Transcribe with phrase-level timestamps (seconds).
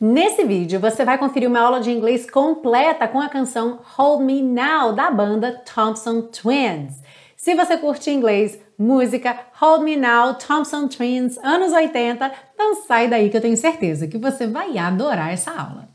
[0.00, 4.40] Nesse vídeo você vai conferir uma aula de inglês completa com a canção Hold Me
[4.40, 7.02] Now da banda Thompson Twins.
[7.36, 13.28] Se você curte inglês, música, Hold Me Now, Thompson Twins, anos 80, então sai daí
[13.28, 15.88] que eu tenho certeza que você vai adorar essa aula.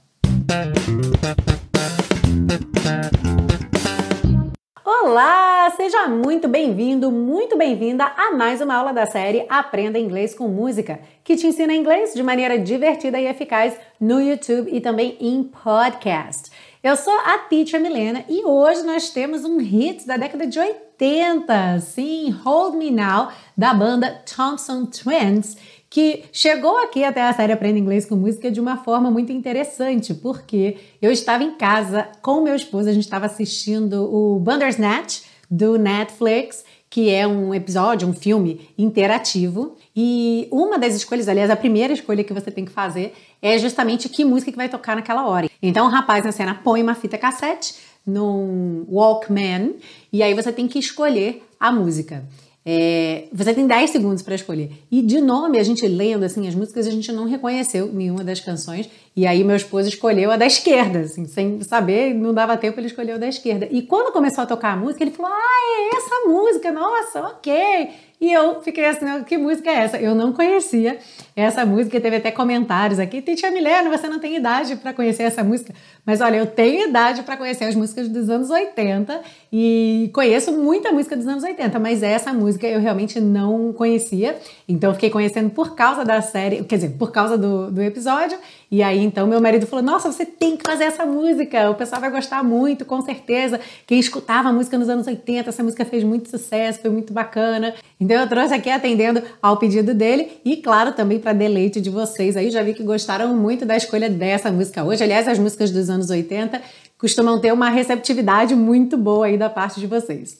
[5.05, 10.47] Olá, seja muito bem-vindo, muito bem-vinda a mais uma aula da série Aprenda Inglês com
[10.47, 15.43] Música, que te ensina inglês de maneira divertida e eficaz no YouTube e também em
[15.43, 16.49] podcast.
[16.81, 21.81] Eu sou a Teacher Milena e hoje nós temos um hit da década de 80,
[21.81, 23.27] sim, Hold Me Now,
[23.57, 25.57] da banda Thompson Twins,
[25.93, 30.11] que chegou aqui até a série Aprenda Inglês com Música de uma forma muito interessante,
[30.11, 35.77] porque eu estava em casa com meu esposo, a gente estava assistindo o Bandersnatch do
[35.77, 39.75] Netflix, que é um episódio, um filme interativo.
[39.95, 44.09] E uma das escolhas, aliás, a primeira escolha que você tem que fazer é justamente
[44.09, 45.47] que música que vai tocar naquela hora.
[45.61, 49.75] Então o rapaz na cena põe uma fita cassete num Walkman
[50.11, 52.25] e aí você tem que escolher a música.
[52.65, 54.71] É, você tem 10 segundos para escolher.
[54.89, 58.39] E de nome, a gente lendo assim as músicas, a gente não reconheceu nenhuma das
[58.39, 58.89] canções.
[59.15, 62.87] E aí meu esposo escolheu a da esquerda, assim, sem saber, não dava tempo, ele
[62.87, 63.67] escolheu a da esquerda.
[63.69, 67.89] E quando começou a tocar a música, ele falou: Ah, é essa música, nossa, ok.
[68.23, 69.97] E eu fiquei assim, que música é essa?
[69.97, 70.97] Eu não conhecia
[71.35, 73.21] essa música, teve até comentários aqui.
[73.21, 75.73] Titia Milena, você não tem idade para conhecer essa música.
[76.05, 80.91] Mas olha, eu tenho idade para conhecer as músicas dos anos 80 e conheço muita
[80.91, 84.37] música dos anos 80, mas essa música eu realmente não conhecia.
[84.67, 88.37] Então fiquei conhecendo por causa da série, quer dizer, por causa do, do episódio.
[88.73, 92.01] E aí então meu marido falou: Nossa, você tem que fazer essa música, o pessoal
[92.01, 93.59] vai gostar muito, com certeza.
[93.85, 97.75] Quem escutava a música nos anos 80, essa música fez muito sucesso, foi muito bacana.
[97.99, 102.35] Então eu trouxe aqui atendendo ao pedido dele e, claro, também para deleite de vocês
[102.35, 102.49] aí.
[102.49, 105.03] Já vi que gostaram muito da escolha dessa música hoje.
[105.03, 106.59] Aliás, as músicas dos anos 80
[106.97, 110.39] costumam ter uma receptividade muito boa aí da parte de vocês.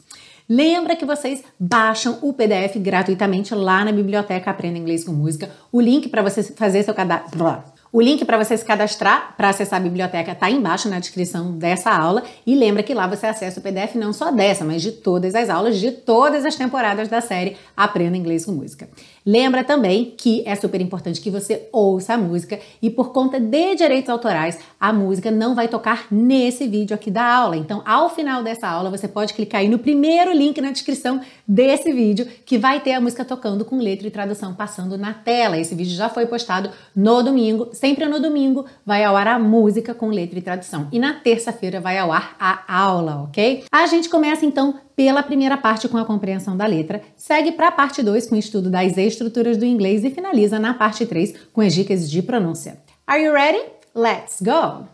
[0.50, 5.52] Lembra que vocês baixam o PDF gratuitamente lá na biblioteca Aprenda Inglês com Música.
[5.72, 7.46] O link para você fazer seu cadastro
[7.94, 11.92] o link para você se cadastrar para acessar a biblioteca está embaixo na descrição dessa
[11.92, 15.36] aula e lembra que lá você acessa o PDF não só dessa, mas de todas
[15.36, 18.90] as aulas de todas as temporadas da série Aprenda Inglês com Música.
[19.26, 23.76] Lembra também que é super importante que você ouça a música e por conta de
[23.76, 27.56] direitos autorais, a música não vai tocar nesse vídeo aqui da aula.
[27.56, 31.92] Então, ao final dessa aula, você pode clicar aí no primeiro link na descrição desse
[31.94, 35.58] vídeo que vai ter a música tocando com letra e tradução passando na tela.
[35.58, 39.94] Esse vídeo já foi postado no domingo, sempre no domingo vai ao ar a música
[39.94, 40.88] com letra e tradução.
[40.92, 43.64] E na terça-feira vai ao ar a aula, ok?
[43.72, 47.72] A gente começa então pela primeira parte com a compreensão da letra, segue para a
[47.72, 51.62] parte 2 com o estudo das estruturas do inglês e finaliza na parte 3 com
[51.62, 52.78] as dicas de pronúncia.
[53.08, 53.64] Are you ready?
[53.96, 54.88] Let's go!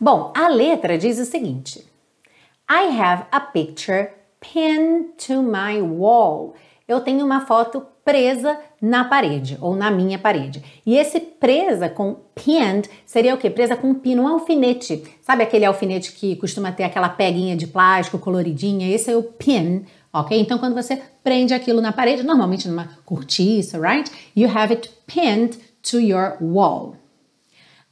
[0.00, 1.84] Bom, a letra diz o seguinte:
[2.68, 6.54] I have a picture pinned to my wall.
[6.90, 10.60] Eu tenho uma foto presa na parede ou na minha parede.
[10.84, 13.48] E esse presa com pinned seria o quê?
[13.48, 15.04] Presa com um pino, um alfinete.
[15.22, 18.92] Sabe aquele alfinete que costuma ter aquela peguinha de plástico coloridinha?
[18.92, 20.36] Esse é o pin, ok?
[20.40, 24.10] Então quando você prende aquilo na parede, normalmente numa cortiça, right?
[24.34, 25.60] You have it pinned
[25.92, 26.96] to your wall.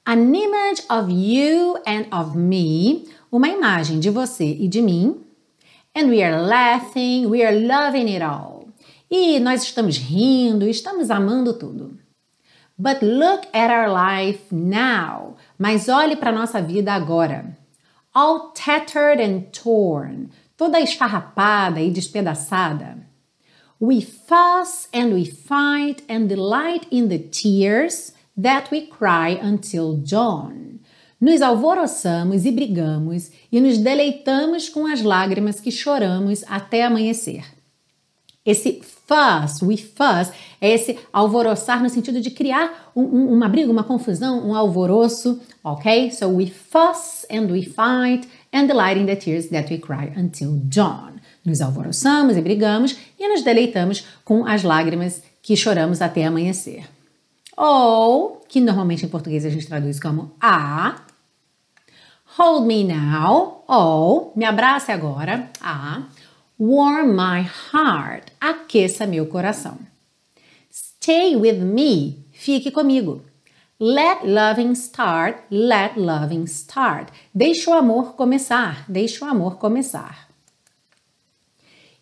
[0.05, 5.21] An image of you and of me, uma imagem de você e de mim.
[5.95, 8.58] And we are laughing, we are loving it all.
[9.11, 11.99] E nós estamos rindo, estamos amando tudo.
[12.79, 15.37] But look at our life now.
[15.59, 17.57] Mas olhe para nossa vida agora.
[18.15, 22.99] All tattered and torn, toda esfarrapada e despedaçada.
[23.81, 30.81] We fuss and we fight and delight in the tears that we cry until dawn.
[31.21, 37.58] Nos alvoroçamos e brigamos e nos deleitamos com as lágrimas que choramos até amanhecer.
[38.49, 43.71] Esse fuss, we fuss, é esse alvoroçar no sentido de criar um, um, uma briga,
[43.71, 46.11] uma confusão, um alvoroço, ok?
[46.11, 50.53] So we fuss and we fight and delight in the tears that we cry until
[50.65, 51.19] dawn.
[51.45, 56.89] Nos alvoroçamos e brigamos e nos deleitamos com as lágrimas que choramos até amanhecer.
[57.55, 61.03] Ou, que normalmente em português a gente traduz como a,
[62.39, 66.05] hold me now, ou, me abrace agora, a,
[66.61, 68.33] Warm my heart.
[68.41, 69.79] Aqueça meu coração.
[70.73, 72.25] Stay with me.
[72.33, 73.23] Fique comigo.
[73.79, 75.45] Let loving start.
[75.53, 77.13] Let loving start.
[77.33, 78.85] Deixa o amor começar.
[78.91, 80.29] Deixa o amor começar.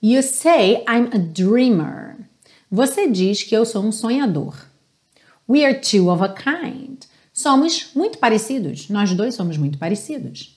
[0.03, 2.17] You say I'm a dreamer.
[2.71, 4.57] Você diz que eu sou um sonhador.
[5.47, 7.01] We are two of a kind.
[7.31, 8.89] Somos muito parecidos.
[8.89, 10.56] Nós dois somos muito parecidos.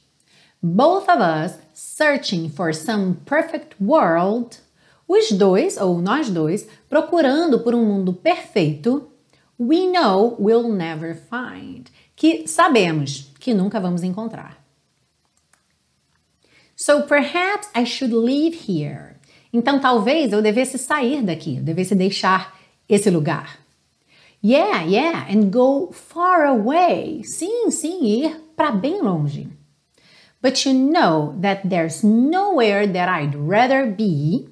[0.62, 4.58] Both of us searching for some perfect world.
[5.08, 9.10] Os dois, ou nós dois, procurando por um mundo perfeito.
[9.58, 11.86] We know we'll never find.
[12.16, 14.58] Que sabemos que nunca vamos encontrar.
[16.76, 19.16] So perhaps I should leave here.
[19.52, 22.58] Então talvez eu devesse sair daqui, eu devesse deixar
[22.88, 23.60] esse lugar.
[24.44, 27.24] Yeah, yeah, and go far away.
[27.24, 29.59] Sim, sim, ir para bem longe.
[30.42, 34.48] But you know that there's nowhere that I'd rather be.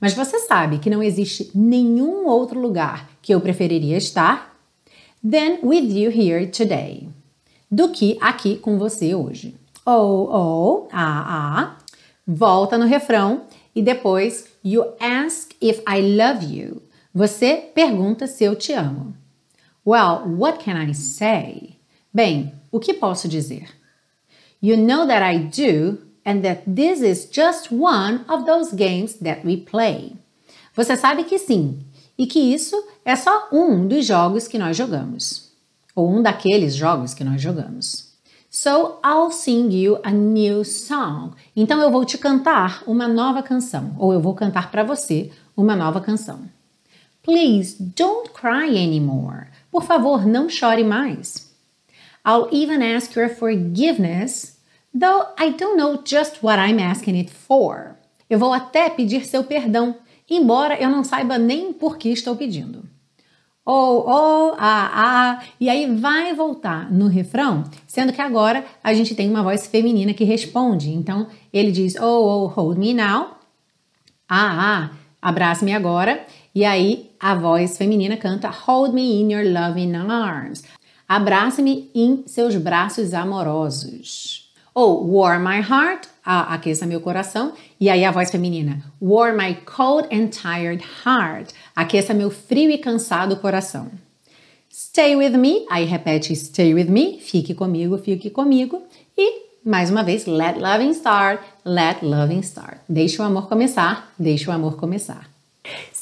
[0.00, 4.54] Mas você sabe que não existe nenhum outro lugar que eu preferiria estar
[5.22, 7.08] than with you here today.
[7.70, 9.54] Do que aqui com você hoje.
[9.86, 11.76] Oh, oh, ah, ah.
[12.26, 13.42] Volta no refrão
[13.74, 16.82] e depois you ask if I love you.
[17.14, 19.14] Você pergunta se eu te amo.
[19.86, 21.76] Well, what can I say?
[22.12, 23.79] Bem, o que posso dizer?
[24.62, 29.44] You know that I do and that this is just one of those games that
[29.44, 30.16] we play.
[30.76, 31.78] Você sabe que sim,
[32.18, 35.50] e que isso é só um dos jogos que nós jogamos.
[35.96, 38.10] Ou um daqueles jogos que nós jogamos.
[38.50, 41.32] So I'll sing you a new song.
[41.56, 45.74] Então eu vou te cantar uma nova canção, ou eu vou cantar para você uma
[45.74, 46.40] nova canção.
[47.22, 49.46] Please don't cry anymore.
[49.70, 51.49] Por favor, não chore mais.
[52.30, 54.56] I'll even ask your forgiveness,
[54.94, 57.96] though I don't know just what I'm asking it for.
[58.28, 59.96] Eu vou até pedir seu perdão,
[60.30, 62.84] embora eu não saiba nem por que estou pedindo.
[63.66, 69.16] Ou, ou, ah, ah, e aí vai voltar no refrão, sendo que agora a gente
[69.16, 70.90] tem uma voz feminina que responde.
[70.90, 73.38] Então ele diz, oh, oh, hold me now,
[74.28, 74.90] ah, ah,
[75.20, 76.24] abrace-me agora,
[76.54, 80.62] e aí a voz feminina canta hold me in your loving arms,
[81.10, 84.48] abrace-me em seus braços amorosos.
[84.72, 87.52] Ou warm my heart, aqueça meu coração.
[87.80, 92.78] E aí a voz feminina, warm my cold and tired heart, aqueça meu frio e
[92.78, 93.90] cansado coração.
[94.72, 98.80] Stay with me, aí repete stay with me, fique comigo, fique comigo.
[99.18, 102.78] E mais uma vez, let loving start, let loving start.
[102.88, 105.29] Deixa o amor começar, deixa o amor começar.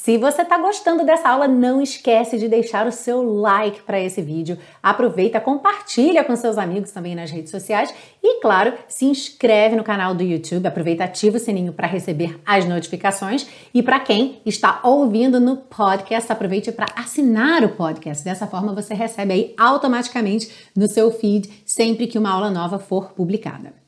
[0.01, 4.21] Se você está gostando dessa aula, não esquece de deixar o seu like para esse
[4.21, 4.57] vídeo.
[4.81, 7.93] Aproveita, compartilha com seus amigos também nas redes sociais
[8.23, 10.65] e, claro, se inscreve no canal do YouTube.
[10.65, 13.45] Aproveita, ativa o sininho para receber as notificações.
[13.73, 18.23] E para quem está ouvindo no podcast, aproveite para assinar o podcast.
[18.23, 23.11] Dessa forma, você recebe aí automaticamente no seu feed sempre que uma aula nova for
[23.11, 23.78] publicada.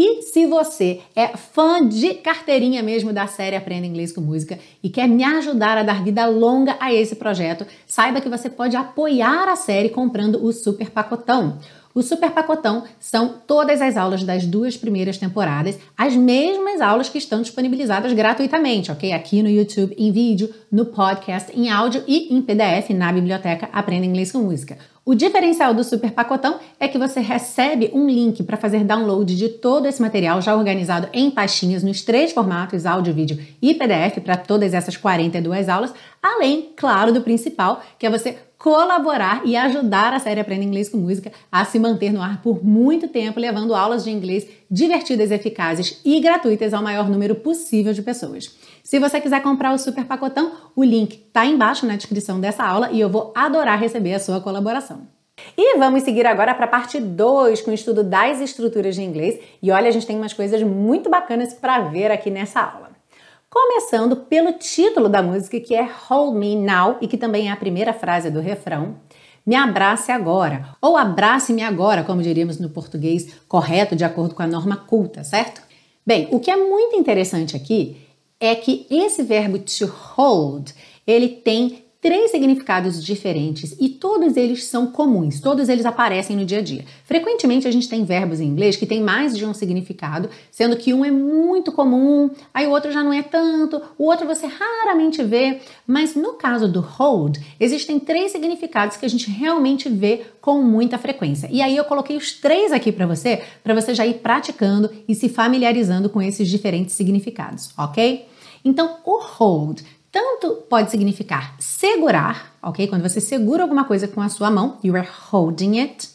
[0.00, 4.88] E se você é fã de carteirinha mesmo da série Aprenda Inglês com Música e
[4.88, 9.48] quer me ajudar a dar vida longa a esse projeto, saiba que você pode apoiar
[9.48, 11.58] a série comprando o Super Pacotão.
[11.98, 17.18] O Super Pacotão são todas as aulas das duas primeiras temporadas, as mesmas aulas que
[17.18, 19.12] estão disponibilizadas gratuitamente, ok?
[19.12, 24.06] Aqui no YouTube, em vídeo, no podcast, em áudio e em PDF na biblioteca Aprenda
[24.06, 24.78] Inglês com Música.
[25.04, 29.48] O diferencial do Super Pacotão é que você recebe um link para fazer download de
[29.48, 34.36] todo esse material já organizado em pastinhas nos três formatos, áudio, vídeo e PDF para
[34.36, 35.92] todas essas 42 aulas,
[36.22, 40.98] além, claro, do principal, que é você colaborar e ajudar a série Aprenda Inglês com
[40.98, 46.02] Música a se manter no ar por muito tempo, levando aulas de inglês divertidas, eficazes
[46.04, 48.54] e gratuitas ao maior número possível de pessoas.
[48.84, 52.90] Se você quiser comprar o super pacotão, o link está embaixo na descrição dessa aula
[52.92, 55.08] e eu vou adorar receber a sua colaboração.
[55.56, 59.40] E vamos seguir agora para a parte 2 com o estudo das estruturas de inglês.
[59.62, 62.87] E olha, a gente tem umas coisas muito bacanas para ver aqui nessa aula.
[63.50, 67.56] Começando pelo título da música, que é Hold Me Now, e que também é a
[67.56, 68.96] primeira frase do refrão.
[69.46, 74.46] Me abrace agora, ou abrace-me agora, como diríamos no português correto, de acordo com a
[74.46, 75.62] norma culta, certo?
[76.06, 77.96] Bem, o que é muito interessante aqui
[78.38, 80.68] é que esse verbo to hold,
[81.06, 86.58] ele tem três significados diferentes e todos eles são comuns, todos eles aparecem no dia
[86.58, 86.84] a dia.
[87.04, 90.94] Frequentemente a gente tem verbos em inglês que têm mais de um significado, sendo que
[90.94, 95.22] um é muito comum, aí o outro já não é tanto, o outro você raramente
[95.24, 100.62] vê, mas no caso do hold, existem três significados que a gente realmente vê com
[100.62, 101.48] muita frequência.
[101.50, 105.14] E aí eu coloquei os três aqui para você, para você já ir praticando e
[105.16, 108.26] se familiarizando com esses diferentes significados, ok?
[108.64, 112.86] Então, o hold tanto pode significar segurar, ok?
[112.86, 116.08] Quando você segura alguma coisa com a sua mão, you are holding it.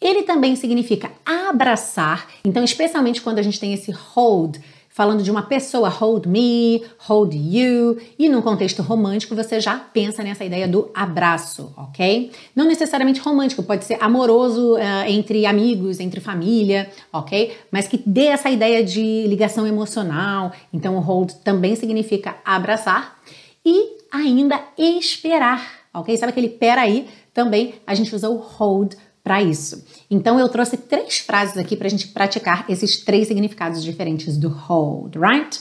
[0.00, 4.56] Ele também significa abraçar, então, especialmente quando a gente tem esse hold
[4.92, 10.22] falando de uma pessoa, hold me, hold you, e num contexto romântico você já pensa
[10.22, 12.30] nessa ideia do abraço, ok?
[12.54, 17.56] Não necessariamente romântico, pode ser amoroso uh, entre amigos, entre família, ok?
[17.70, 20.52] Mas que dê essa ideia de ligação emocional.
[20.72, 23.18] Então, hold também significa abraçar
[23.64, 26.14] e ainda esperar, ok?
[26.18, 27.08] Sabe aquele peraí?
[27.32, 29.84] Também a gente usa o hold para isso.
[30.10, 34.48] Então eu trouxe três frases aqui para a gente praticar esses três significados diferentes do
[34.48, 35.60] hold, right?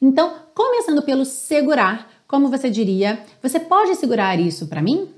[0.00, 5.08] Então, começando pelo segurar, como você diria, você pode segurar isso para mim?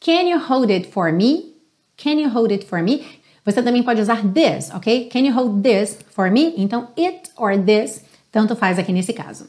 [0.00, 1.54] Can you hold it for me?
[1.96, 3.04] Can you hold it for me?
[3.44, 5.08] Você também pode usar this, ok?
[5.08, 6.54] Can you hold this for me?
[6.56, 8.02] Então, it or this,
[8.32, 9.48] tanto faz aqui nesse caso.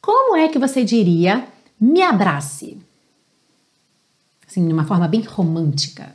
[0.00, 1.46] Como é que você diria
[1.80, 2.78] me abrace?
[4.52, 6.12] Assim, de uma forma bem romântica.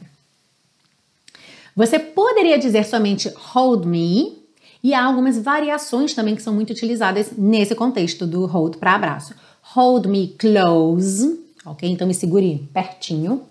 [1.76, 4.38] Você poderia dizer somente hold me,
[4.84, 9.34] e há algumas variações também que são muito utilizadas nesse contexto do hold para abraço.
[9.74, 11.90] Hold me close, ok?
[11.90, 13.42] Então me segure pertinho,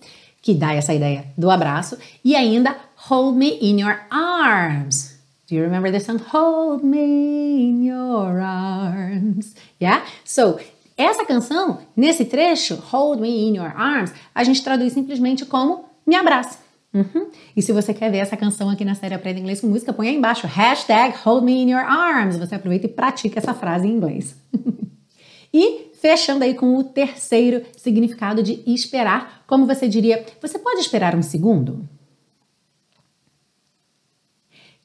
[0.41, 1.99] que dá essa ideia do abraço.
[2.25, 2.77] E ainda
[3.09, 5.17] hold me in your arms.
[5.49, 6.19] Do you remember this song?
[6.33, 9.55] Hold me in your arms.
[9.81, 10.05] Yeah?
[10.25, 10.59] So
[10.97, 16.17] essa canção, nesse trecho, Hold Me in Your Arms, a gente traduz simplesmente como me
[16.17, 16.59] abraça.
[16.95, 17.29] Uhum.
[17.55, 20.09] E se você quer ver essa canção aqui na série Aprenda Inglês com Música, põe
[20.09, 22.39] aí embaixo, hashtag Hold Me in Your Arms.
[22.39, 24.35] Você aproveita e pratica essa frase em inglês.
[25.53, 31.15] e fechando aí com o terceiro significado de esperar, como você diria, você pode esperar
[31.15, 31.87] um segundo?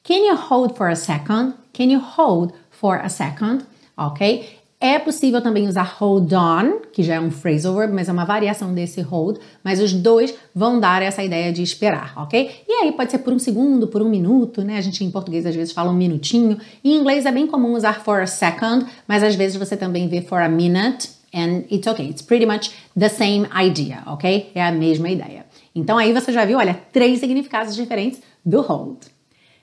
[0.04, 1.54] Can you hold for a second?
[1.72, 3.66] Can you hold for a second?
[3.96, 4.61] Ok?
[4.84, 8.26] É possível também usar hold on, que já é um phrasal verb, mas é uma
[8.26, 12.50] variação desse hold, mas os dois vão dar essa ideia de esperar, ok?
[12.68, 14.78] E aí pode ser por um segundo, por um minuto, né?
[14.78, 16.58] A gente em português às vezes fala um minutinho.
[16.84, 20.20] Em inglês é bem comum usar for a second, mas às vezes você também vê
[20.20, 22.10] for a minute, and it's okay.
[22.10, 24.50] It's pretty much the same idea, ok?
[24.56, 25.46] É a mesma ideia.
[25.76, 28.98] Então aí você já viu, olha, três significados diferentes do hold.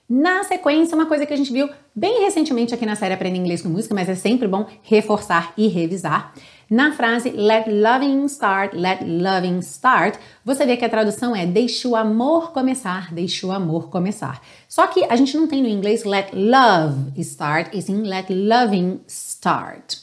[0.09, 3.61] Na sequência, uma coisa que a gente viu bem recentemente aqui na série Aprenda Inglês
[3.61, 6.33] com Música, mas é sempre bom reforçar e revisar.
[6.71, 11.87] Na frase Let loving start, let loving start, você vê que a tradução é Deixe
[11.87, 14.41] o amor começar, deixe o amor começar.
[14.67, 19.01] Só que a gente não tem no inglês Let love start, e sim Let loving
[19.07, 19.97] start.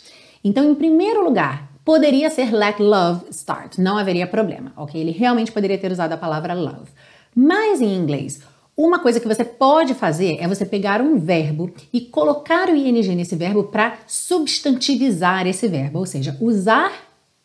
[0.43, 5.01] Então, em primeiro lugar, poderia ser Let love start, não haveria problema, ok?
[5.01, 6.91] Ele realmente poderia ter usado a palavra love.
[7.35, 8.39] Mas em inglês,
[8.77, 13.15] uma coisa que você pode fazer é você pegar um verbo e colocar o ing
[13.15, 16.91] nesse verbo para substantivizar esse verbo, ou seja, usar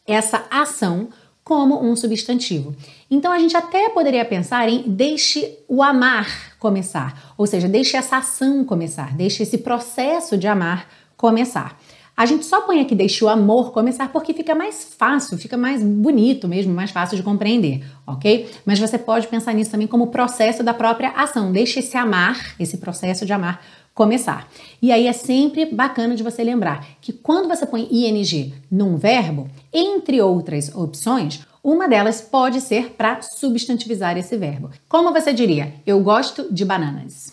[0.07, 1.09] essa ação
[1.45, 2.75] como um substantivo.
[3.11, 8.19] Então a gente até poderia pensar em deixe o amar começar, ou seja, deixe essa
[8.19, 11.79] ação começar, deixe esse processo de amar começar.
[12.21, 15.83] A gente só põe aqui deixe o amor começar porque fica mais fácil, fica mais
[15.83, 18.47] bonito mesmo, mais fácil de compreender, ok?
[18.67, 21.51] Mas você pode pensar nisso também como processo da própria ação.
[21.51, 24.47] Deixe esse amar, esse processo de amar começar.
[24.83, 29.49] E aí é sempre bacana de você lembrar que quando você põe ing num verbo,
[29.73, 34.69] entre outras opções, uma delas pode ser para substantivizar esse verbo.
[34.87, 35.73] Como você diria?
[35.87, 37.33] Eu gosto de bananas.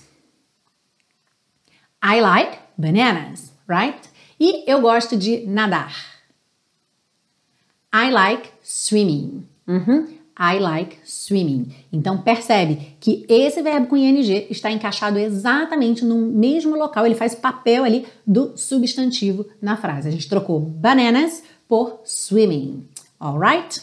[2.02, 4.07] I like bananas, right?
[4.40, 6.18] E eu gosto de nadar.
[7.94, 9.48] I like swimming.
[9.68, 10.18] Uhum.
[10.40, 11.74] I like swimming.
[11.92, 17.34] Então percebe que esse verbo com ing está encaixado exatamente no mesmo local, ele faz
[17.34, 20.08] papel ali do substantivo na frase.
[20.08, 22.88] A gente trocou bananas por swimming.
[23.20, 23.82] Alright?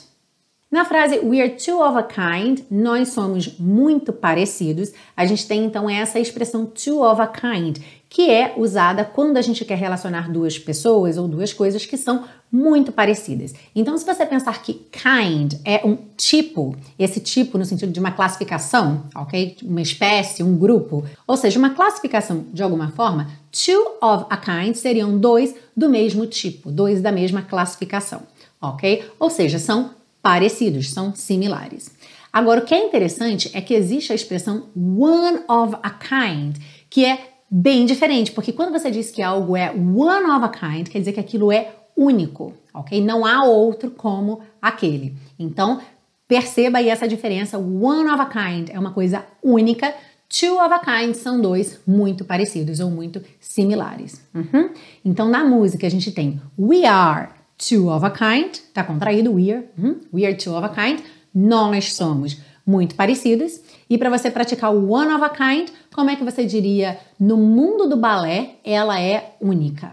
[0.70, 5.64] Na frase we are two of a kind, nós somos muito parecidos, a gente tem
[5.64, 7.78] então essa expressão two of a kind,
[8.14, 12.22] que é usada quando a gente quer relacionar duas pessoas ou duas coisas que são
[12.50, 13.52] muito parecidas.
[13.74, 18.12] Então, se você pensar que kind é um tipo, esse tipo no sentido de uma
[18.12, 19.56] classificação, ok?
[19.64, 24.76] Uma espécie, um grupo, ou seja, uma classificação de alguma forma, two of a kind
[24.76, 28.22] seriam dois do mesmo tipo, dois da mesma classificação,
[28.62, 29.02] ok?
[29.18, 29.90] Ou seja, são
[30.22, 31.90] parecidos, são similares.
[32.32, 36.56] Agora, o que é interessante é que existe a expressão one of a kind,
[36.88, 40.88] que é bem diferente, porque quando você diz que algo é one of a kind,
[40.88, 43.00] quer dizer que aquilo é único, ok?
[43.00, 45.14] Não há outro como aquele.
[45.38, 45.80] Então,
[46.26, 47.56] perceba aí essa diferença.
[47.56, 49.94] One of a kind é uma coisa única,
[50.28, 54.20] two of a kind são dois muito parecidos ou muito similares.
[54.34, 54.70] Uhum.
[55.04, 59.52] Então, na música a gente tem we are two of a kind, tá contraído, we
[59.52, 60.00] are, uhum.
[60.12, 60.98] we are two of a kind,
[61.32, 63.60] nós somos muito parecidos.
[63.88, 67.36] E para você praticar o one of a kind, Como é que você diria no
[67.36, 69.92] mundo do balé ela é única?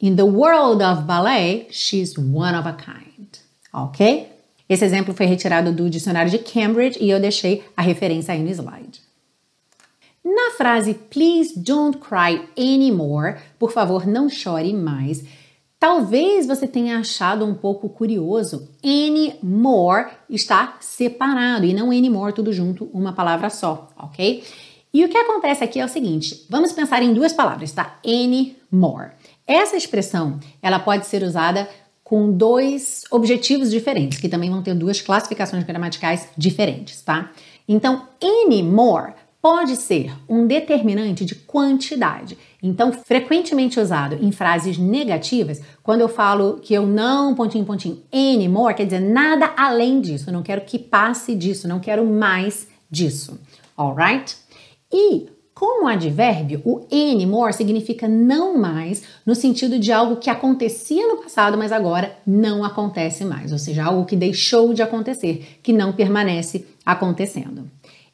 [0.00, 3.26] In the world of ballet, she's one of a kind.
[3.72, 4.28] Ok?
[4.68, 8.50] Esse exemplo foi retirado do dicionário de Cambridge e eu deixei a referência aí no
[8.50, 9.00] slide.
[10.24, 15.24] Na frase Please don't cry anymore, por favor, não chore mais.
[15.80, 22.90] Talvez você tenha achado um pouco curioso, anymore está separado e não anymore tudo junto,
[22.92, 24.42] uma palavra só, ok?
[24.92, 28.00] E o que acontece aqui é o seguinte, vamos pensar em duas palavras, tá?
[28.04, 29.12] Anymore.
[29.46, 31.68] Essa expressão, ela pode ser usada
[32.02, 37.30] com dois objetivos diferentes, que também vão ter duas classificações gramaticais diferentes, tá?
[37.68, 42.36] Então, anymore pode ser um determinante de quantidade.
[42.62, 48.74] Então, frequentemente usado em frases negativas, quando eu falo que eu não, pontinho, pontinho, anymore,
[48.74, 53.38] quer dizer nada além disso, não quero que passe disso, não quero mais disso.
[53.76, 54.36] Alright?
[54.92, 61.16] E como advérbio, o anymore significa não mais no sentido de algo que acontecia no
[61.16, 65.92] passado, mas agora não acontece mais, ou seja, algo que deixou de acontecer, que não
[65.92, 67.68] permanece acontecendo.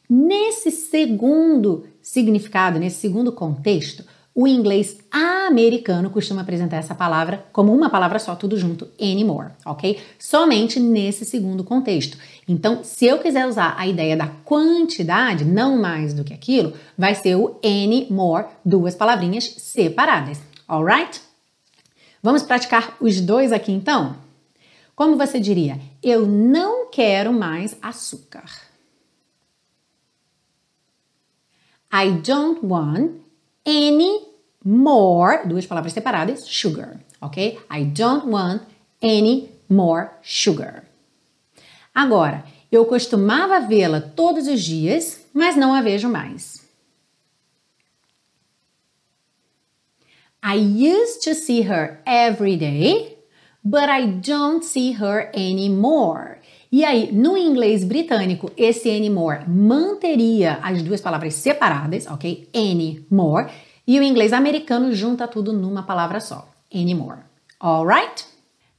[0.08, 7.88] Nesse segundo significado, nesse segundo contexto, o inglês americano costuma apresentar essa palavra como uma
[7.88, 10.00] palavra só, tudo junto, anymore, ok?
[10.18, 12.18] Somente nesse segundo contexto.
[12.48, 17.14] Então, se eu quiser usar a ideia da quantidade, não mais do que aquilo, vai
[17.14, 21.22] ser o anymore, duas palavrinhas separadas, alright?
[22.20, 24.16] Vamos praticar os dois aqui então?
[24.96, 25.80] Como você diria?
[26.02, 28.44] Eu não quero mais açúcar.
[31.92, 33.23] I don't want
[33.64, 34.21] any
[34.64, 37.59] more, duas palavras separadas, sugar, ok?
[37.71, 38.62] I don't want
[39.02, 40.85] any more sugar.
[41.94, 46.64] Agora, eu costumava vê-la todos os dias, mas não a vejo mais.
[50.42, 53.16] I used to see her every day,
[53.64, 56.38] but I don't see her anymore.
[56.74, 62.48] E aí, no inglês britânico, esse anymore manteria as duas palavras separadas, ok?
[62.52, 63.46] Anymore.
[63.87, 67.20] E o inglês americano junta tudo numa palavra só, anymore.
[67.60, 68.26] Alright?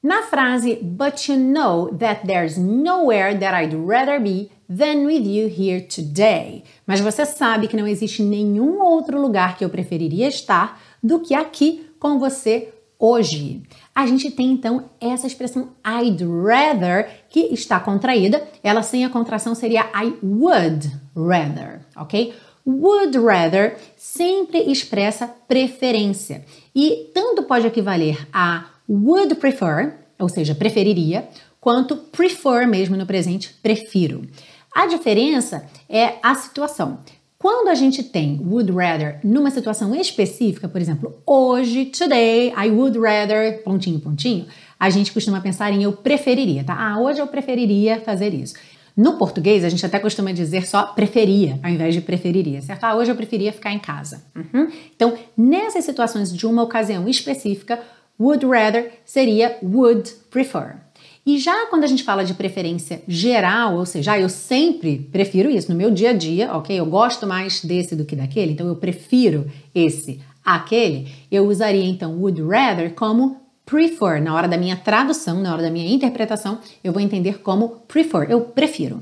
[0.03, 5.47] Na frase, but you know that there's nowhere that I'd rather be than with you
[5.47, 6.65] here today.
[6.85, 11.33] Mas você sabe que não existe nenhum outro lugar que eu preferiria estar do que
[11.33, 13.63] aqui com você hoje.
[13.93, 18.47] A gente tem então essa expressão I'd rather que está contraída.
[18.63, 22.33] Ela sem a contração seria I would rather, ok?
[22.65, 26.43] Would rather sempre expressa preferência
[26.75, 31.29] e tanto pode equivaler a would prefer, ou seja, preferiria,
[31.61, 34.27] quanto prefer mesmo no presente, prefiro.
[34.73, 36.99] A diferença é a situação.
[37.45, 42.97] Quando a gente tem would rather numa situação específica, por exemplo, hoje, today, I would
[42.97, 44.47] rather, pontinho, pontinho,
[44.79, 46.75] a gente costuma pensar em eu preferiria, tá?
[46.75, 48.55] Ah, hoje eu preferiria fazer isso.
[48.97, 52.83] No português, a gente até costuma dizer só preferia, ao invés de preferiria, certo?
[52.83, 54.23] Ah, hoje eu preferia ficar em casa.
[54.35, 54.67] Uhum.
[54.95, 57.79] Então, nessas situações de uma ocasião específica,
[58.19, 60.77] would rather seria would prefer.
[61.25, 65.49] E já quando a gente fala de preferência geral, ou seja, ah, eu sempre prefiro
[65.49, 66.79] isso no meu dia a dia, ok?
[66.79, 72.15] Eu gosto mais desse do que daquele, então eu prefiro esse aquele, eu usaria então
[72.19, 74.21] would rather como prefer.
[74.21, 78.29] Na hora da minha tradução, na hora da minha interpretação, eu vou entender como prefer,
[78.29, 79.01] eu prefiro.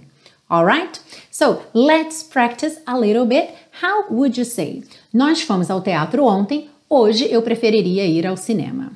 [0.49, 1.01] Alright?
[1.29, 3.49] So, let's practice a little bit.
[3.81, 4.83] How would you say?
[5.13, 8.93] Nós fomos ao teatro ontem, hoje eu preferiria ir ao cinema.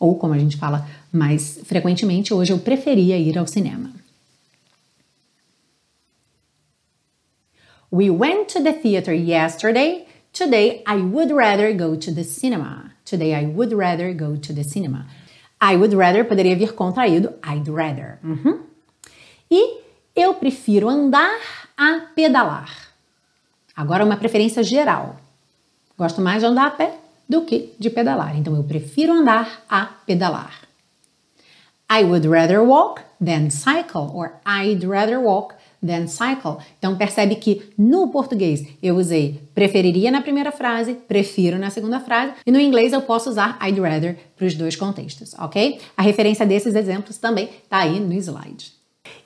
[0.00, 3.92] Ou como a gente fala mas frequentemente hoje eu preferia ir ao cinema.
[7.92, 10.08] We went to the theater yesterday.
[10.32, 12.90] Today I would rather go to the cinema.
[13.04, 15.06] Today I would rather go to the cinema.
[15.62, 18.18] I would rather poderia vir contraído I'd rather.
[18.24, 18.64] Uhum.
[19.48, 19.78] E
[20.16, 21.38] eu prefiro andar
[21.76, 22.88] a pedalar.
[23.76, 25.20] Agora uma preferência geral.
[25.96, 26.98] Gosto mais de andar a pé
[27.28, 28.36] do que de pedalar.
[28.36, 30.63] Então eu prefiro andar a pedalar.
[31.96, 36.58] I would rather walk than cycle, or I'd rather walk than cycle.
[36.76, 42.32] Então percebe que no português eu usei preferiria na primeira frase, prefiro na segunda frase,
[42.44, 45.78] e no inglês eu posso usar I'd rather para os dois contextos, ok?
[45.96, 48.72] A referência desses exemplos também está aí no slide.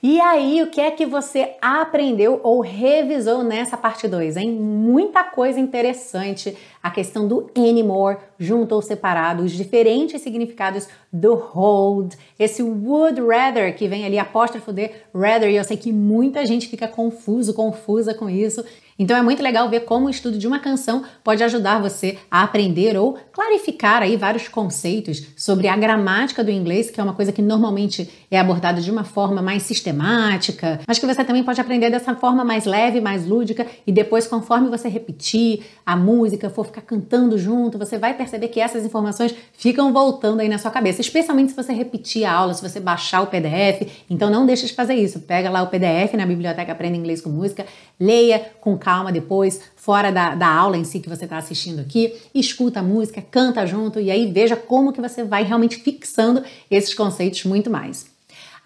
[0.01, 4.51] E aí, o que é que você aprendeu ou revisou nessa parte 2, hein?
[4.51, 6.57] Muita coisa interessante.
[6.81, 13.75] A questão do anymore, junto ou separado, os diferentes significados do hold, esse would rather,
[13.75, 18.13] que vem ali apóstrofo de rather, e eu sei que muita gente fica confuso, confusa
[18.13, 18.63] com isso.
[18.99, 22.43] Então é muito legal ver como o estudo de uma canção pode ajudar você a
[22.43, 27.31] aprender ou clarificar aí vários conceitos sobre a gramática do inglês, que é uma coisa
[27.31, 31.89] que normalmente é abordada de uma forma mais sistemática, mas que você também pode aprender
[31.89, 36.81] dessa forma mais leve, mais lúdica e depois conforme você repetir a música, for ficar
[36.81, 41.51] cantando junto, você vai perceber que essas informações ficam voltando aí na sua cabeça, especialmente
[41.51, 43.87] se você repetir a aula, se você baixar o PDF.
[44.09, 45.21] Então não deixe de fazer isso.
[45.21, 47.65] Pega lá o PDF na biblioteca Aprenda Inglês com Música,
[47.97, 52.11] leia com calma depois, fora da, da aula em si que você está assistindo aqui,
[52.33, 56.95] escuta a música, canta junto e aí veja como que você vai realmente fixando esses
[56.95, 58.08] conceitos muito mais.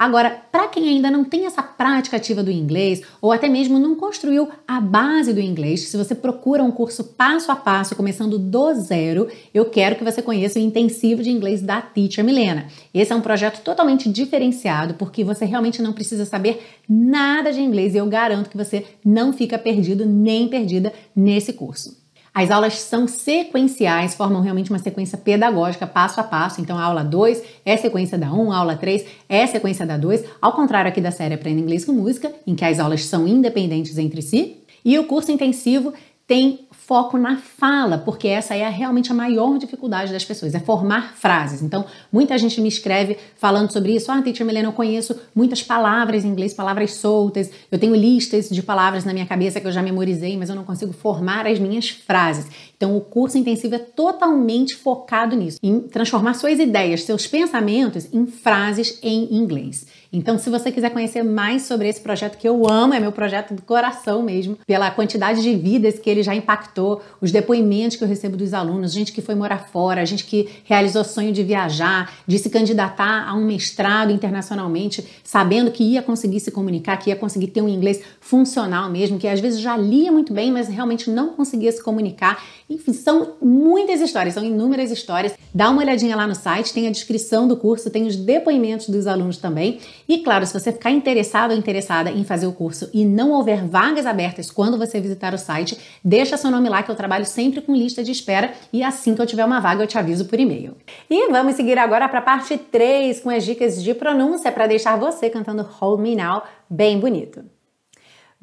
[0.03, 3.95] Agora, para quem ainda não tem essa prática ativa do inglês ou até mesmo não
[3.95, 8.73] construiu a base do inglês, se você procura um curso passo a passo, começando do
[8.73, 12.67] zero, eu quero que você conheça o intensivo de inglês da Teacher Milena.
[12.93, 17.95] Esse é um projeto totalmente diferenciado porque você realmente não precisa saber nada de inglês
[17.95, 22.02] e eu garanto que você não fica perdido nem perdida nesse curso.
[22.33, 26.59] As aulas são sequenciais, formam realmente uma sequência pedagógica passo a passo.
[26.59, 30.23] Então, a aula 2 é sequência da 1, a aula 3 é sequência da 2,
[30.41, 33.99] ao contrário aqui da série Aprenda Inglês com Música, em que as aulas são independentes
[33.99, 34.57] entre si.
[34.83, 35.93] E o curso intensivo
[36.25, 41.15] tem foco na fala, porque essa é realmente a maior dificuldade das pessoas, é formar
[41.15, 41.61] frases.
[41.61, 44.11] Então, muita gente me escreve falando sobre isso.
[44.11, 47.49] Ah, teacher Melena, eu conheço muitas palavras em inglês, palavras soltas.
[47.71, 50.63] Eu tenho listas de palavras na minha cabeça que eu já memorizei, mas eu não
[50.63, 52.47] consigo formar as minhas frases.
[52.75, 58.25] Então, o curso intensivo é totalmente focado nisso, em transformar suas ideias, seus pensamentos em
[58.25, 59.85] frases em inglês.
[60.15, 63.55] Então, se você quiser conhecer mais sobre esse projeto que eu amo, é meu projeto
[63.55, 68.07] do coração mesmo, pela quantidade de vidas que ele já impactou, os depoimentos que eu
[68.07, 72.37] recebo dos alunos, gente que foi morar fora, gente que realizou sonho de viajar, de
[72.37, 77.47] se candidatar a um mestrado internacionalmente, sabendo que ia conseguir se comunicar, que ia conseguir
[77.47, 81.29] ter um inglês funcional mesmo, que às vezes já lia muito bem, mas realmente não
[81.29, 82.39] conseguia se comunicar.
[82.73, 85.33] Enfim, são muitas histórias, são inúmeras histórias.
[85.53, 89.05] Dá uma olhadinha lá no site, tem a descrição do curso, tem os depoimentos dos
[89.05, 89.79] alunos também.
[90.09, 93.63] E claro, se você ficar interessado ou interessada em fazer o curso e não houver
[93.63, 97.61] vagas abertas quando você visitar o site, deixa seu nome lá que eu trabalho sempre
[97.61, 100.39] com lista de espera e assim que eu tiver uma vaga eu te aviso por
[100.39, 100.75] e-mail.
[101.07, 104.97] E vamos seguir agora para a parte 3 com as dicas de pronúncia para deixar
[104.97, 107.52] você cantando Hold Me Now bem bonito.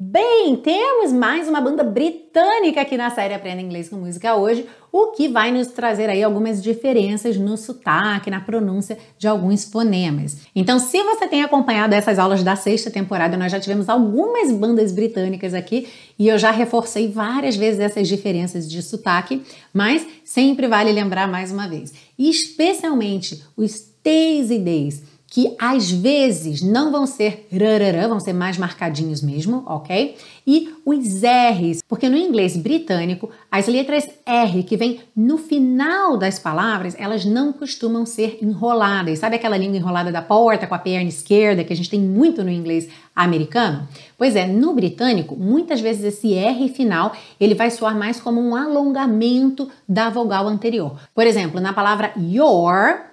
[0.03, 5.11] Bem, temos mais uma banda britânica aqui na série Aprenda Inglês com Música hoje, o
[5.11, 10.37] que vai nos trazer aí algumas diferenças no sotaque, na pronúncia de alguns fonemas.
[10.55, 14.91] Então, se você tem acompanhado essas aulas da sexta temporada, nós já tivemos algumas bandas
[14.91, 15.87] britânicas aqui
[16.17, 21.51] e eu já reforcei várias vezes essas diferenças de sotaque, mas sempre vale lembrar mais
[21.51, 28.19] uma vez, especialmente os T's e D's que às vezes não vão ser rararã, vão
[28.19, 30.17] ser mais marcadinhos mesmo, ok?
[30.45, 36.37] E os R's, porque no inglês britânico, as letras R que vem no final das
[36.37, 39.19] palavras, elas não costumam ser enroladas.
[39.19, 42.43] Sabe aquela língua enrolada da porta com a perna esquerda que a gente tem muito
[42.43, 43.87] no inglês americano?
[44.17, 48.53] Pois é, no britânico, muitas vezes esse R final, ele vai soar mais como um
[48.53, 50.99] alongamento da vogal anterior.
[51.15, 53.10] Por exemplo, na palavra your,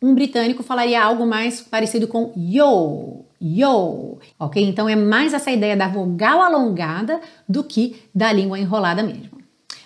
[0.00, 4.62] um britânico falaria algo mais parecido com yo, yo, ok?
[4.64, 9.38] Então é mais essa ideia da vogal alongada do que da língua enrolada mesmo.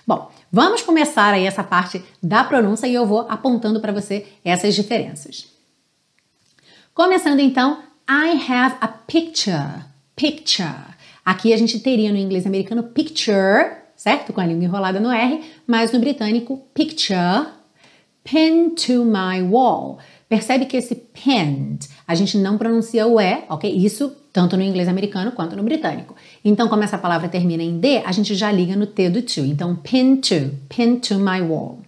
[0.07, 4.75] Bom, vamos começar aí essa parte da pronúncia e eu vou apontando para você essas
[4.75, 5.47] diferenças.
[6.93, 10.93] Começando então, I have a picture, picture.
[11.25, 14.33] Aqui a gente teria no inglês americano picture, certo?
[14.33, 17.47] Com a língua enrolada no R, mas no britânico picture
[18.25, 19.99] Pin to my wall.
[20.29, 23.71] Percebe que esse pinned, a gente não pronuncia o E, ok?
[23.71, 26.17] Isso tanto no inglês americano quanto no britânico.
[26.43, 29.41] Então, como essa palavra termina em D, a gente já liga no T do to.
[29.41, 31.81] Então, pin to, pin to my wall.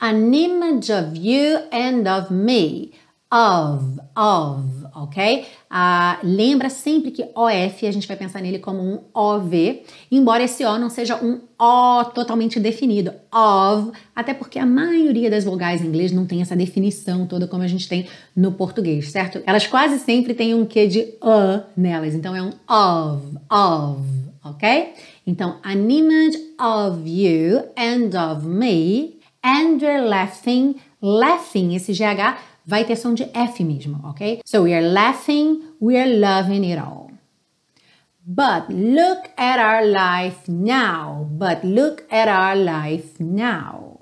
[0.00, 2.92] An image of you and of me.
[3.30, 5.46] Of, of, ok?
[5.70, 10.64] Ah, lembra sempre que OF a gente vai pensar nele como um OV, embora esse
[10.64, 15.86] O não seja um O totalmente definido, of, até porque a maioria das vogais em
[15.86, 19.42] inglês não tem essa definição toda como a gente tem no português, certo?
[19.46, 24.02] Elas quase sempre têm um quê de a nelas, então é um of, of,
[24.44, 24.94] ok?
[25.26, 32.84] Então, an image of you and of me, and you're laughing, laughing, esse GH vai
[32.84, 34.42] ter som de F mesmo, ok?
[34.44, 37.10] So we are laughing we're loving it all.
[38.26, 41.26] But look at our life now.
[41.30, 44.00] But look at our life now.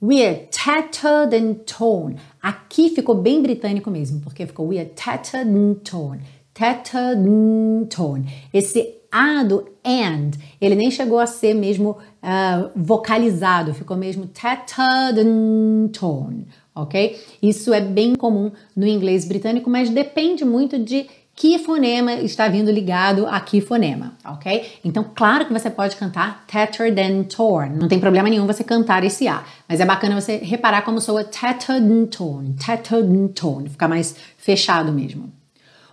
[0.00, 2.18] We're tattered and torn.
[2.42, 6.22] Aqui ficou bem britânico mesmo, porque ficou we're tattered and torn.
[6.52, 8.26] Tattered and torn.
[8.52, 15.18] Esse A do and, ele nem chegou a ser mesmo uh, vocalizado, ficou mesmo tattered
[15.18, 16.46] and torn,
[16.82, 17.18] ok?
[17.42, 22.70] Isso é bem comum no inglês britânico, mas depende muito de que fonema está vindo
[22.70, 24.72] ligado a que fonema, ok?
[24.84, 29.04] Então, claro que você pode cantar tattered and torn, não tem problema nenhum você cantar
[29.04, 33.68] esse A, mas é bacana você reparar como soa tattered and torn, tattered and torn,
[33.70, 35.39] ficar mais fechado mesmo.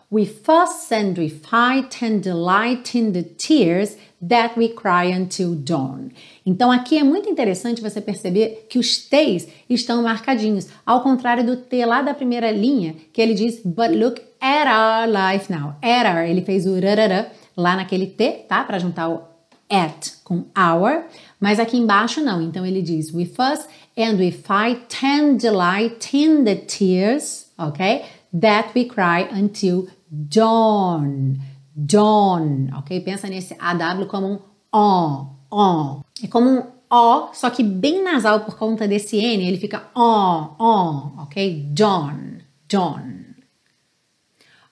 [0.10, 6.12] We fuss and we fight and delight in the tears that we cry until dawn.
[6.46, 11.58] Então aqui é muito interessante você perceber que os T's estão marcadinhos, ao contrário do
[11.58, 15.76] T lá da primeira linha, que ele diz but look at our life now.
[15.82, 18.64] At our, ele fez o rarara lá naquele T, tá?
[18.64, 19.24] Para juntar o
[19.70, 21.04] at com our,
[21.38, 22.42] mas aqui embaixo não.
[22.42, 23.68] Então ele diz we fuss
[23.98, 28.06] and we fight and delight in the tears, ok?
[28.40, 31.38] That we cry until dawn,
[31.76, 33.02] dawn, ok?
[33.02, 34.40] Pensa nesse AW como um
[34.74, 36.02] on, on.
[36.24, 40.56] É como um O, só que bem nasal por conta desse N, ele fica on,
[40.58, 41.68] on, ok?
[41.74, 42.40] Dawn,
[42.70, 43.26] dawn.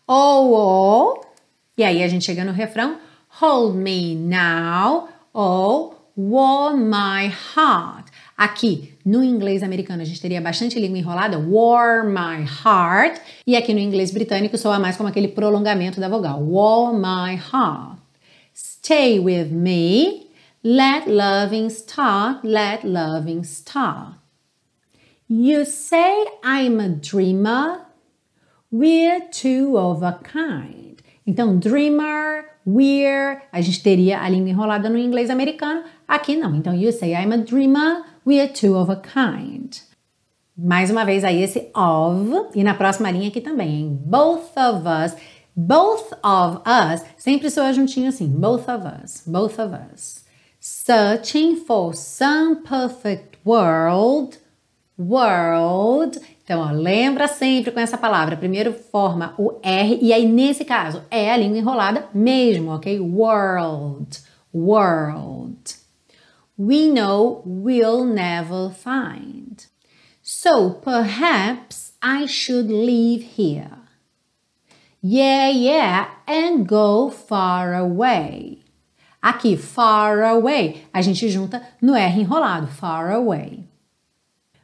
[0.08, 1.22] Oh, oh.
[1.78, 2.98] E aí a gente chega no refrão.
[3.42, 8.05] Hold me now, oh, warm my heart.
[8.38, 13.74] Aqui, no inglês americano, a gente teria bastante língua enrolada, warm my heart, e aqui
[13.74, 17.98] no inglês britânico soa mais como aquele prolongamento da vogal, warm my heart.
[18.54, 20.28] Stay with me,
[20.62, 24.16] let loving start, let loving start.
[25.30, 27.86] You say I'm a dreamer,
[28.70, 31.02] we're two of a kind.
[31.26, 36.54] Então, dreamer, we're, a gente teria a língua enrolada no inglês americano, aqui não.
[36.54, 39.70] Então, you say I'm a dreamer, We are two of a kind.
[40.58, 44.02] Mais uma vez aí esse of e na próxima linha aqui também, hein?
[44.04, 45.16] Both of us.
[45.56, 48.28] Both of us sempre soa juntinho assim.
[48.28, 49.22] Both of us.
[49.28, 50.26] Both of us.
[50.60, 54.40] Searching for some perfect world.
[54.98, 56.20] World.
[56.44, 58.36] Então, ó, lembra sempre com essa palavra.
[58.36, 63.00] Primeiro forma o R e aí nesse caso é a língua enrolada mesmo, ok?
[63.00, 64.18] World.
[64.52, 65.85] World
[66.58, 69.66] we know we'll never find.
[70.22, 73.78] So perhaps I should leave here.
[75.02, 78.64] Yeah, yeah, and go far away.
[79.22, 83.68] Aqui, far away, a gente junta no R enrolado, far away.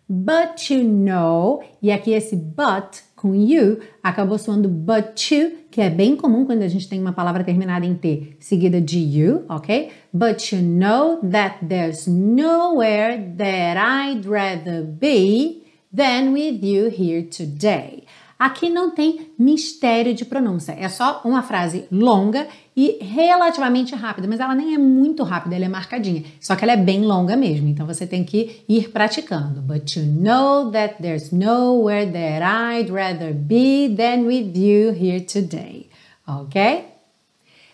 [0.08, 5.90] But you know, e aqui esse but com you acabou soando but you, que é
[5.90, 9.92] bem comum quando a gente tem uma palavra terminada em T seguida de you, ok?
[10.12, 15.62] But you know that there's nowhere that I'd rather be
[15.96, 18.01] than with you here today.
[18.42, 24.40] Aqui não tem mistério de pronúncia, é só uma frase longa e relativamente rápida, mas
[24.40, 27.68] ela nem é muito rápida, ela é marcadinha, só que ela é bem longa mesmo,
[27.68, 29.62] então você tem que ir praticando.
[29.62, 35.88] But you know that there's nowhere that I'd rather be than with you here today,
[36.28, 36.86] ok?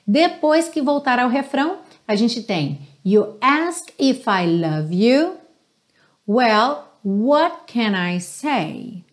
[0.05, 5.37] Depois que voltar ao refrão, a gente tem You ask if I love you.
[6.27, 9.06] Well, what can I say?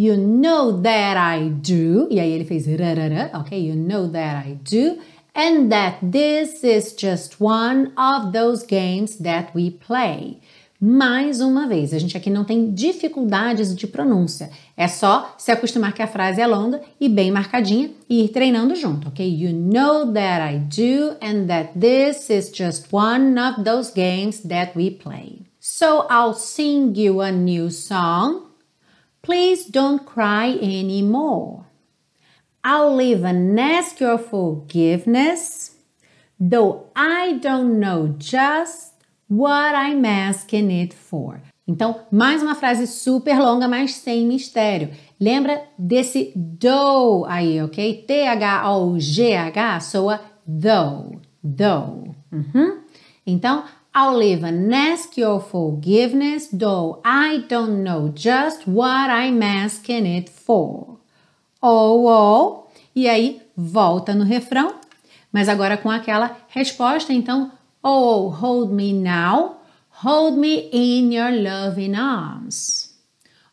[0.00, 2.08] You know that I do.
[2.10, 3.54] E aí ele fez rarara, ok?
[3.54, 4.98] You know that I do.
[5.34, 10.38] And that this is just one of those games that we play.
[10.80, 14.48] Mais uma vez, a gente aqui não tem dificuldades de pronúncia.
[14.74, 18.74] É só se acostumar que a frase é longa e bem marcadinha e ir treinando
[18.74, 19.22] junto, ok?
[19.22, 24.72] You know that I do and that this is just one of those games that
[24.74, 25.42] we play.
[25.60, 28.49] So I'll sing you a new song.
[29.30, 31.64] Please don't cry anymore.
[32.64, 35.76] I'll live and ask your forgiveness,
[36.40, 38.94] though I don't know just
[39.28, 41.40] what I'm asking it for.
[41.64, 44.90] Então, mais uma frase super longa, mas sem mistério.
[45.20, 48.04] Lembra desse do aí, ok?
[48.08, 52.12] T-H-O-G-H soa though, though.
[52.32, 52.80] Uhum.
[53.24, 60.28] Então, I'll and ask your forgiveness, though I don't know just what I'm asking it
[60.28, 60.98] for.
[61.60, 62.68] Oh, oh.
[62.94, 64.76] E aí, volta no refrão,
[65.32, 67.50] mas agora com aquela resposta, então,
[67.82, 72.94] oh, hold me now, hold me in your loving arms.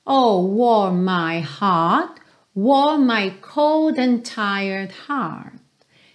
[0.06, 2.20] Oh, warm my heart,
[2.56, 5.54] warm my cold and tired heart.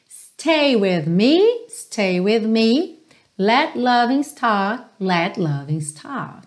[0.09, 3.02] Stay with me, stay with me.
[3.43, 6.45] Let loving start, let loving start.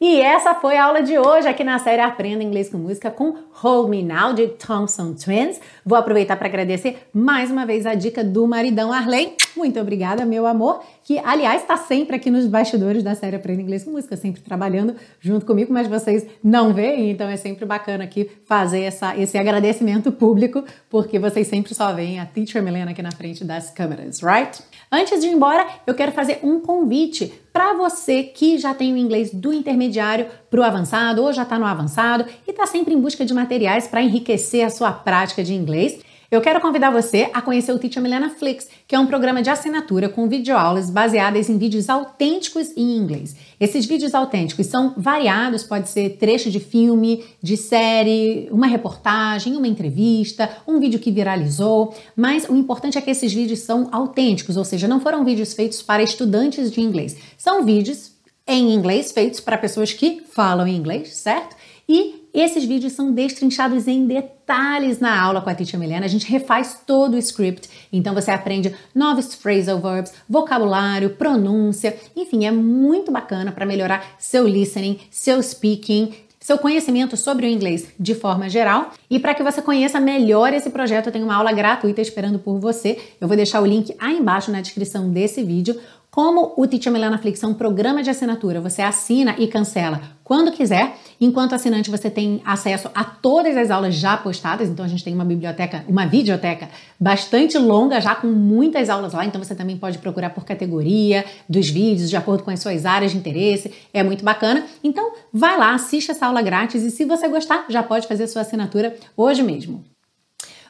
[0.00, 3.36] E essa foi a aula de hoje aqui na série Aprenda Inglês com Música com
[3.52, 5.60] Hold Me Now de Thompson Twins.
[5.84, 9.36] Vou aproveitar para agradecer mais uma vez a dica do maridão Arley.
[9.54, 13.84] Muito obrigada, meu amor, que aliás está sempre aqui nos bastidores da série Aprenda Inglês
[13.84, 18.30] com Música, sempre trabalhando junto comigo, mas vocês não veem, então é sempre bacana aqui
[18.44, 23.12] fazer essa, esse agradecimento público, porque vocês sempre só veem a Teacher Milena aqui na
[23.12, 24.62] frente das câmeras, right?
[24.90, 28.96] Antes de ir embora, eu quero fazer um convite para você que já tem o
[28.96, 33.00] inglês do intermediário para o avançado ou já está no avançado e está sempre em
[33.00, 35.98] busca de materiais para enriquecer a sua prática de inglês.
[36.28, 39.48] Eu quero convidar você a conhecer o Teacher Milena Flix, que é um programa de
[39.48, 43.36] assinatura com videoaulas baseadas em vídeos autênticos em inglês.
[43.60, 49.68] Esses vídeos autênticos são variados, pode ser trecho de filme, de série, uma reportagem, uma
[49.68, 54.64] entrevista, um vídeo que viralizou, mas o importante é que esses vídeos são autênticos, ou
[54.64, 57.16] seja, não foram vídeos feitos para estudantes de inglês.
[57.38, 58.16] São vídeos
[58.48, 61.54] em inglês feitos para pessoas que falam inglês, certo?
[61.88, 66.04] E esses vídeos são destrinchados em detalhes na aula com a Teacher Milena.
[66.04, 72.44] A gente refaz todo o script, então você aprende novos phrasal verbs, vocabulário, pronúncia, enfim,
[72.44, 76.12] é muito bacana para melhorar seu listening, seu speaking,
[76.46, 78.92] seu conhecimento sobre o inglês de forma geral.
[79.10, 82.60] E para que você conheça melhor esse projeto, eu tenho uma aula gratuita esperando por
[82.60, 83.00] você.
[83.20, 85.76] Eu vou deixar o link aí embaixo na descrição desse vídeo.
[86.16, 90.50] Como o Teacher Milena Flix é um programa de assinatura, você assina e cancela quando
[90.50, 90.96] quiser.
[91.20, 94.66] Enquanto assinante, você tem acesso a todas as aulas já postadas.
[94.66, 99.26] Então, a gente tem uma biblioteca, uma videoteca bastante longa, já com muitas aulas lá.
[99.26, 103.12] Então, você também pode procurar por categoria dos vídeos, de acordo com as suas áreas
[103.12, 103.74] de interesse.
[103.92, 104.64] É muito bacana.
[104.82, 108.40] Então, vai lá, assiste essa aula grátis e se você gostar, já pode fazer sua
[108.40, 109.84] assinatura hoje mesmo.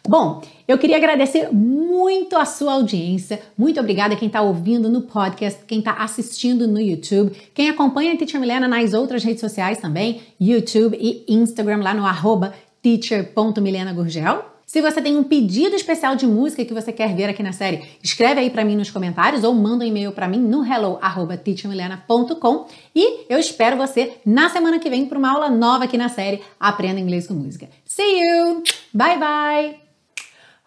[0.08, 3.40] Bom, eu queria agradecer muito a sua audiência.
[3.56, 8.16] Muito obrigada quem está ouvindo no podcast, quem está assistindo no YouTube, quem acompanha a
[8.16, 14.56] Teacher Milena nas outras redes sociais também, YouTube e Instagram, lá no arroba teacher.milenagurgel.
[14.66, 17.84] Se você tem um pedido especial de música que você quer ver aqui na série,
[18.02, 23.32] escreve aí para mim nos comentários ou manda um e-mail para mim no hello@teachermilena.com e
[23.32, 26.98] eu espero você na semana que vem para uma aula nova aqui na série Aprenda
[26.98, 27.68] Inglês com Música.
[27.84, 28.64] See you.
[28.92, 29.85] Bye bye.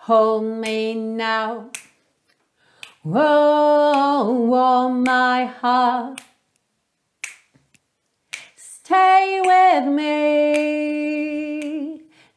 [0.10, 1.70] Hold me now.
[3.04, 6.22] Whoa, warm my heart.
[8.56, 11.22] Stay with me.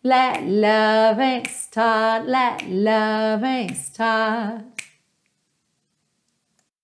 [0.02, 4.71] Let loving start, let loving start.